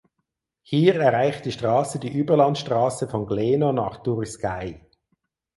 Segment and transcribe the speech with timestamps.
[0.63, 4.81] Hier erreicht die Straße die Überlandstraße von Gleno nach Turiscai.